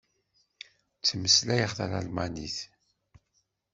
[0.99, 2.57] Ttmeslayeɣ talmanit.